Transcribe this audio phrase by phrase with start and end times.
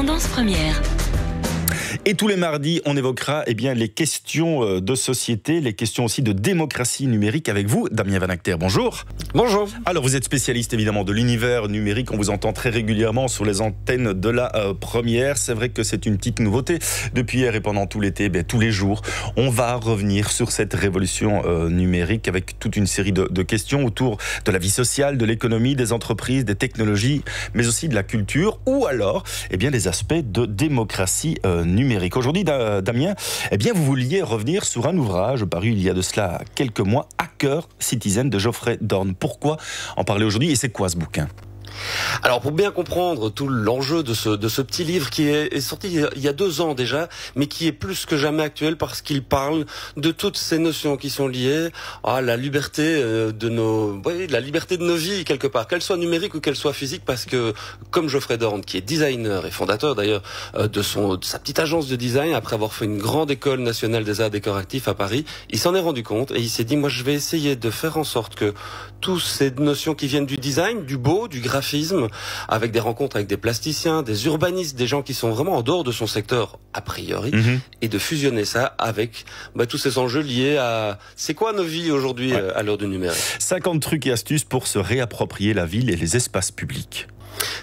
[0.00, 0.99] Tendance première.
[2.06, 6.06] Et tous les mardis, on évoquera eh bien, les questions euh, de société, les questions
[6.06, 8.56] aussi de démocratie numérique avec vous, Damien Van Acter.
[8.58, 9.04] Bonjour.
[9.34, 9.68] Bonjour.
[9.84, 12.10] Alors, vous êtes spécialiste évidemment de l'univers numérique.
[12.10, 15.36] On vous entend très régulièrement sur les antennes de la euh, première.
[15.36, 16.78] C'est vrai que c'est une petite nouveauté.
[17.12, 19.02] Depuis hier et pendant tout l'été, eh tous les jours,
[19.36, 23.84] on va revenir sur cette révolution euh, numérique avec toute une série de, de, questions
[23.84, 27.20] autour de la vie sociale, de l'économie, des entreprises, des technologies,
[27.52, 31.89] mais aussi de la culture ou alors eh bien, des aspects de démocratie numérique.
[32.16, 33.14] Aujourd'hui, Damien,
[33.50, 36.80] eh bien, vous vouliez revenir sur un ouvrage paru il y a de cela quelques
[36.80, 39.14] mois, Hacker Citizen de Geoffrey Dorn.
[39.14, 39.56] Pourquoi
[39.96, 41.28] en parler aujourd'hui et c'est quoi ce bouquin?
[42.22, 46.00] Alors pour bien comprendre tout l'enjeu de ce, de ce petit livre qui est, sorti
[46.16, 49.22] il y a deux ans déjà, mais qui est plus que jamais actuel parce qu'il
[49.22, 49.66] parle
[49.96, 51.70] de toutes ces notions qui sont liées
[52.04, 55.96] à la liberté euh, de nos, la liberté de nos vies quelque part, qu'elle soit
[55.96, 57.54] numérique ou qu'elle soit physique, parce que
[57.90, 60.22] comme Geoffrey Dorn, qui est designer et fondateur d'ailleurs
[60.54, 63.60] euh, de son de sa petite agence de design, après avoir fait une grande école
[63.60, 66.76] nationale des arts décoratifs à Paris, il s'en est rendu compte et il s'est dit
[66.76, 68.54] moi je vais essayer de faire en sorte que
[69.00, 71.59] toutes ces notions qui viennent du design, du beau, du graphisme
[72.48, 75.84] avec des rencontres avec des plasticiens, des urbanistes, des gens qui sont vraiment en dehors
[75.84, 77.60] de son secteur a priori, mhm.
[77.82, 81.90] et de fusionner ça avec bah, tous ces enjeux liés à c'est quoi nos vies
[81.90, 83.20] aujourd'hui euh, à l'heure du numérique?
[83.38, 87.08] 50 trucs et astuces pour se réapproprier la ville et les espaces publics.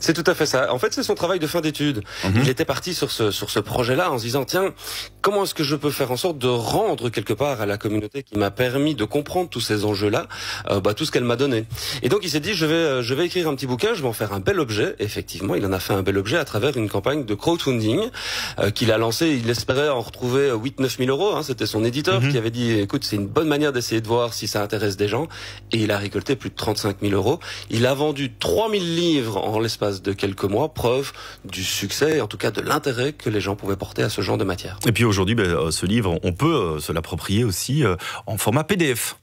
[0.00, 0.72] C'est tout à fait ça.
[0.72, 2.02] En fait, c'est son travail de fin d'études.
[2.24, 2.42] Mhm.
[2.42, 4.72] Il était parti sur ce sur ce projet-là en se disant tiens,
[5.20, 8.22] comment est-ce que je peux faire en sorte de rendre quelque part à la communauté
[8.22, 10.26] qui m'a permis de comprendre tous ces enjeux-là,
[10.70, 11.64] euh, bah, tout ce qu'elle m'a donné.
[12.02, 14.02] Et donc il s'est dit je vais euh, je vais écrire un petit bouquin, je
[14.02, 14.94] vais en faire un bel objet.
[14.98, 18.10] effectivement, il en a fait un bel objet à travers une campagne de crowdfunding
[18.58, 19.40] euh, qu'il a lancé.
[19.42, 21.36] Il espérait en retrouver 8-9 000 euros.
[21.36, 21.42] Hein.
[21.42, 22.30] C'était son éditeur mhm.
[22.30, 25.08] qui avait dit écoute c'est une bonne manière d'essayer de voir si ça intéresse des
[25.08, 25.28] gens.
[25.72, 27.40] Et il a récolté plus de 35 000 euros.
[27.70, 31.12] Il a vendu 3000 livres en l'espace de quelques mois, preuve
[31.44, 34.38] du succès, en tout cas de l'intérêt que les gens pouvaient porter à ce genre
[34.38, 34.78] de matière.
[34.86, 37.96] Et puis aujourd'hui, ben, euh, ce livre, on peut euh, se l'approprier aussi euh,
[38.26, 39.16] en format PDF.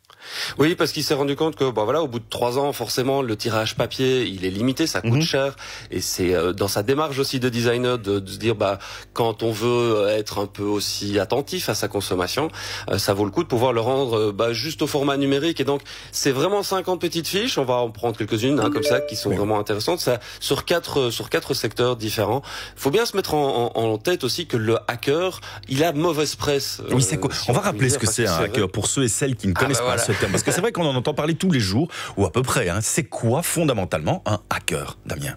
[0.58, 3.22] Oui, parce qu'il s'est rendu compte que, bon voilà, au bout de trois ans, forcément,
[3.22, 5.22] le tirage papier, il est limité, ça coûte mhm.
[5.22, 5.56] cher,
[5.92, 8.80] et c'est euh, dans sa démarche aussi de designer de, se dire, bah,
[9.14, 12.50] quand on veut être un peu aussi attentif à sa consommation,
[12.90, 15.60] euh, ça vaut le coup de pouvoir le rendre euh, bah, juste au format numérique.
[15.60, 17.58] Et donc, c'est vraiment 50 petites fiches.
[17.58, 20.00] On va en prendre quelques-unes hein, comme ça qui sont vraiment intéressantes.
[20.00, 22.42] Ça sur quatre sur quatre secteurs différents.
[22.76, 26.36] Il faut bien se mettre en, en, tête aussi que le hacker, il a mauvaise
[26.36, 26.82] presse.
[26.92, 29.36] Oui, c'est quoi On va rappeler ce que c'est un hacker pour ceux et celles
[29.36, 31.52] qui ne ah, connaissent bah, pas parce que c'est vrai qu'on en entend parler tous
[31.52, 31.88] les jours,
[32.18, 32.70] ou à peu près.
[32.70, 32.80] Hein.
[32.82, 35.36] C'est quoi fondamentalement un hacker, Damien?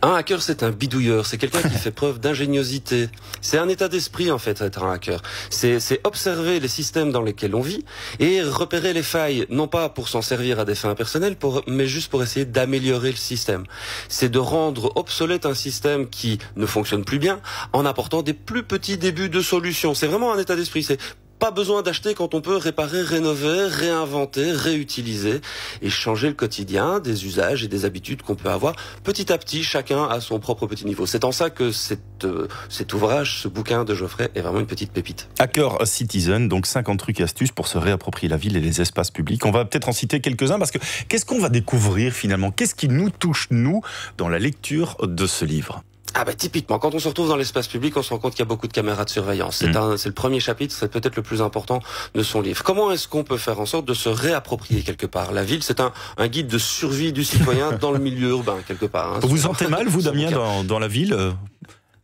[0.00, 3.08] Un hacker, c'est un bidouilleur, c'est quelqu'un qui fait preuve d'ingéniosité.
[3.40, 5.20] C'est un état d'esprit, en fait, être un hacker.
[5.50, 7.84] C'est observer les systèmes dans lesquels on vit
[8.20, 11.36] et repérer les failles, non pas pour s'en servir à des fins personnelles,
[11.66, 13.64] mais juste pour essayer d'améliorer le système.
[14.08, 17.40] C'est de rendre obsolète un système qui ne fonctionne plus bien
[17.72, 19.94] en apportant des plus petits débuts de solutions.
[19.94, 20.84] C'est vraiment un état d'esprit.
[20.84, 21.00] C'est
[21.38, 25.40] pas besoin d'acheter quand on peut réparer, rénover, réinventer, réutiliser
[25.82, 29.62] et changer le quotidien des usages et des habitudes qu'on peut avoir petit à petit,
[29.62, 31.06] chacun à son propre petit niveau.
[31.06, 34.66] C'est en ça que cette, euh, cet ouvrage, ce bouquin de Geoffrey est vraiment une
[34.66, 35.28] petite pépite.
[35.38, 39.10] Hacker Citizen, donc 50 trucs et astuces pour se réapproprier la ville et les espaces
[39.10, 39.44] publics.
[39.46, 40.78] On va peut-être en citer quelques-uns parce que
[41.08, 42.50] qu'est-ce qu'on va découvrir finalement?
[42.50, 43.82] Qu'est-ce qui nous touche, nous,
[44.16, 45.82] dans la lecture de ce livre?
[46.14, 48.40] Ah bah typiquement, quand on se retrouve dans l'espace public, on se rend compte qu'il
[48.40, 49.56] y a beaucoup de caméras de surveillance.
[49.56, 49.96] C'est mm.
[49.96, 51.80] c'est le premier chapitre, c'est peut-être le plus important
[52.14, 52.62] de son livre.
[52.62, 55.80] Comment est-ce qu'on peut faire en sorte de se réapproprier quelque part La ville, c'est
[55.80, 59.14] un, un guide de survie du citoyen dans le milieu urbain quelque part.
[59.14, 61.16] Hein, vous vous sentez mal, vous, Damien, dans, dans la ville?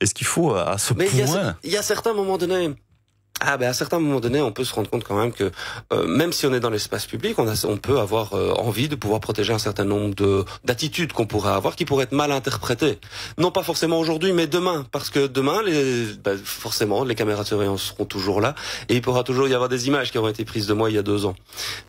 [0.00, 2.75] Est-ce qu'il faut à ce Mais point Il y, y a certains moments donnés
[3.47, 5.50] ah ben à certains moments donnés, on peut se rendre compte quand même que
[5.93, 8.88] euh, même si on est dans l'espace public, on, a, on peut avoir euh, envie
[8.88, 12.33] de pouvoir protéger un certain nombre de d'attitudes qu'on pourrait avoir qui pourraient être mal
[12.33, 12.99] interprétées.
[13.38, 17.49] Non pas forcément aujourd'hui, mais demain, parce que demain, les, ben, forcément, les caméras de
[17.49, 18.54] surveillance seront toujours là
[18.88, 20.97] et il pourra toujours y avoir des images qui auront été prises de moi il
[20.97, 21.37] y a deux ans.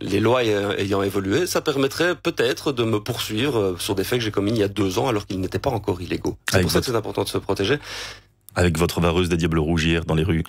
[0.02, 4.26] Les lois ayant évolué, ça permettrait peut-être de me poursuivre euh, sur des faits que
[4.26, 6.38] j'ai commis il y a deux ans alors qu'ils n'étaient pas encore illégaux.
[6.52, 7.80] C'est pour ça que c'est important de se protéger
[8.56, 10.44] avec votre vareuse des diables rougières dans les rues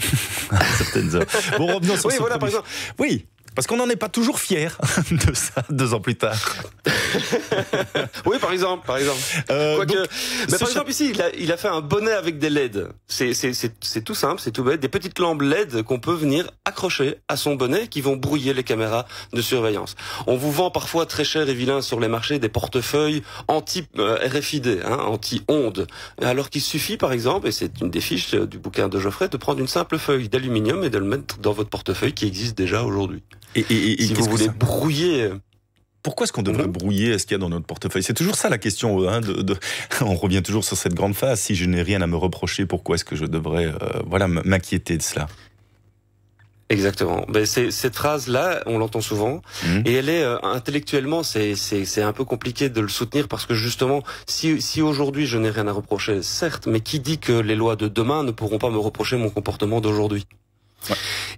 [0.51, 1.27] à certaines heures.
[1.59, 2.69] Bon, revenons sur oui, voilà, par exemple.
[2.99, 3.27] Oui,
[3.57, 4.79] parce qu'on n'en est pas toujours fier
[5.11, 6.39] de ça deux ans plus tard.
[8.27, 9.19] oui, par exemple, par exemple.
[9.51, 9.85] Euh,
[10.51, 12.89] mais par exemple ici, il a, il a, fait un bonnet avec des LED.
[13.09, 14.79] C'est tout simple, c'est tout bête.
[14.79, 18.63] Des petites lampes LED qu'on peut venir accrocher à son bonnet qui vont brouiller les
[18.63, 19.97] caméras de surveillance.
[20.27, 24.19] On vous vend parfois très cher et vilain sur les marchés des portefeuilles anti euh,
[24.29, 25.87] RFID, hein, anti ondes.
[26.21, 29.37] Alors qu'il suffit, par exemple, et c'est une des fiches du bouquin de Geoffrey, de
[29.39, 32.83] prendre une simple feuille d'aluminium et de le mettre dans votre portefeuille qui existe déjà
[32.83, 33.23] aujourd'hui.
[33.57, 35.31] Et, et, et, si vous voulez brouiller
[36.03, 36.73] Pourquoi est-ce qu'on devrait mhm.
[36.73, 38.03] brouiller ce qu'il y a dans notre portefeuille?
[38.03, 39.09] C'est toujours ça la question.
[39.09, 39.57] Hein, de,
[40.03, 41.41] on revient toujours sur cette grande phase.
[41.41, 43.75] Si je n'ai rien à me reprocher, pourquoi est-ce que je devrais euh,
[44.07, 45.27] voilà, m'inquiéter de cela?
[46.69, 47.25] Exactement.
[47.29, 49.83] Ben c'est cette phrase-là, on l'entend souvent, mhm.
[49.87, 53.55] et elle est euh, intellectuellement, c'est c'est un peu compliqué de le soutenir parce que
[53.55, 57.55] justement, si si aujourd'hui je n'ai rien à reprocher, certes, mais qui dit que les
[57.55, 60.27] lois de demain ne pourront pas me reprocher mon comportement d'aujourd'hui?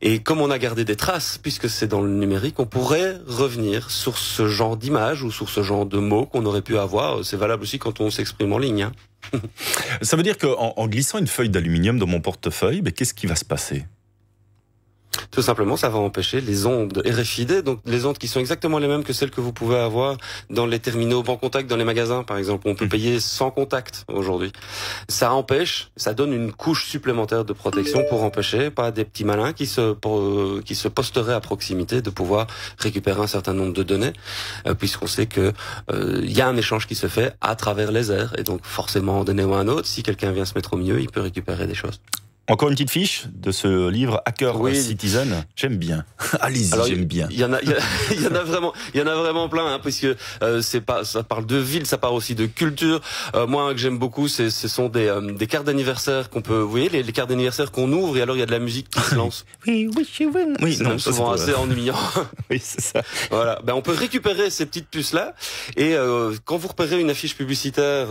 [0.02, 3.90] Et comme on a gardé des traces, puisque c'est dans le numérique, on pourrait revenir
[3.90, 7.24] sur ce genre d'image ou sur ce genre de mots qu'on aurait pu avoir.
[7.24, 8.82] C'est valable aussi quand on s'exprime en ligne.
[8.82, 8.92] Hein.
[10.02, 13.26] Ça veut dire qu'en en glissant une feuille d'aluminium dans mon portefeuille, ben, qu'est-ce qui
[13.26, 13.84] va se passer?
[15.30, 18.88] Tout simplement, ça va empêcher les ondes RFID, donc les ondes qui sont exactement les
[18.88, 20.16] mêmes que celles que vous pouvez avoir
[20.50, 22.68] dans les terminaux banc contact dans les magasins, par exemple.
[22.68, 22.88] On peut mmh.
[22.88, 24.52] payer sans contact aujourd'hui.
[25.08, 29.52] Ça empêche, ça donne une couche supplémentaire de protection pour empêcher pas des petits malins
[29.52, 29.96] qui se
[30.62, 32.46] qui se posteraient à proximité de pouvoir
[32.78, 34.12] récupérer un certain nombre de données,
[34.66, 35.52] euh, puisqu'on sait que
[35.92, 38.60] euh, il y a un échange qui se fait à travers les airs, et donc
[38.64, 41.66] forcément, donné ou un autre, si quelqu'un vient se mettre au milieu, il peut récupérer
[41.66, 42.00] des choses.
[42.50, 45.44] Encore une petite fiche de ce livre Hacker Citizen.
[45.54, 46.06] J'aime bien.
[46.40, 47.28] Allez-y, j'aime bien.
[47.30, 47.60] Il y en a,
[48.10, 50.06] il y, en a vraiment, il y en a vraiment plein, hein, puisque
[50.42, 53.02] euh, c'est pas, ça parle de ville, ça parle aussi de culture.
[53.34, 56.40] Euh, moi, un que j'aime beaucoup, c'est, ce sont des, euh, des cartes d'anniversaire qu'on
[56.40, 58.50] peut, vous voyez, les, les cartes d'anniversaire qu'on ouvre et alors il y a de
[58.52, 59.44] la musique qui se lance.
[59.66, 60.28] oui, oui, oui.
[60.62, 61.96] Oui, souvent assez ennuyant.
[62.50, 63.02] oui, c'est ça.
[63.30, 63.60] Voilà.
[63.62, 65.34] Ben, on peut récupérer ces petites puces là
[65.76, 68.08] et euh, quand vous repérez une affiche publicitaire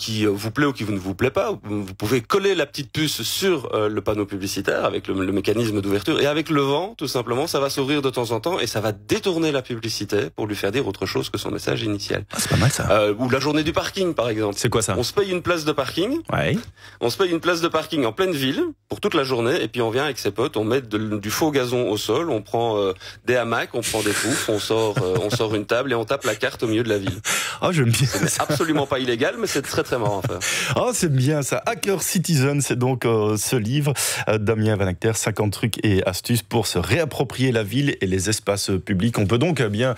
[0.00, 2.90] qui euh, vous plaît ou qui ne vous plaît pas, vous pouvez coller la petite
[2.90, 7.06] puce sur euh, le panneau publicitaire avec le, mécanisme d'ouverture et avec le vent, tout
[7.06, 10.46] simplement, ça va s'ouvrir de temps en temps et ça va détourner la publicité pour
[10.46, 12.24] lui faire dire autre chose que son message initial.
[12.32, 12.90] Ah, c'est pas mal ça.
[12.90, 14.54] Euh, ou la journée du parking, par exemple.
[14.56, 16.18] C'est quoi ça On se paye une place de parking.
[16.32, 16.56] Ouais.
[17.02, 19.68] On se paye une place de parking en pleine ville pour toute la journée et
[19.68, 22.92] puis on vient avec ses potes, on met du faux gazon au sol, on prend
[23.26, 26.24] des hamacs, on prend des poufs, on sort, on sort une table et on tape
[26.24, 27.20] la carte au milieu de la ville.
[27.60, 28.06] Ah, j'aime bien.
[28.06, 30.22] C'est absolument pas illégal, mais c'est très marrant
[30.76, 31.62] Oh, c'est bien ça.
[31.66, 33.94] Hacker Citizen, c'est donc euh, ce livre.
[34.28, 38.28] Euh, Damien Van Acter, 50 trucs et astuces pour se réapproprier la ville et les
[38.28, 39.18] espaces publics.
[39.18, 39.94] On peut donc euh, bien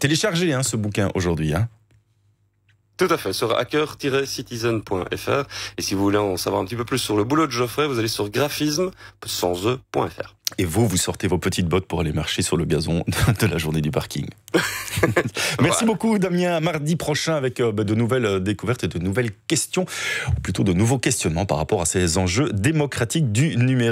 [0.00, 1.54] télécharger hein, ce bouquin aujourd'hui.
[1.54, 1.68] Hein.
[2.96, 5.44] Tout à fait, sur hacker-citizen.fr.
[5.76, 7.86] Et si vous voulez en savoir un petit peu plus sur le boulot de Geoffrey,
[7.86, 8.90] vous allez sur graphisme
[9.24, 10.37] sans e.fr.
[10.56, 13.04] Et vous, vous sortez vos petites bottes pour aller marcher sur le gazon
[13.40, 14.26] de la journée du parking.
[15.62, 16.58] Merci beaucoup, Damien.
[16.60, 19.84] Mardi prochain avec euh, bah, de nouvelles euh, découvertes et de nouvelles questions,
[20.28, 23.88] ou plutôt de nouveaux questionnements par rapport à ces enjeux démocratiques du numérique.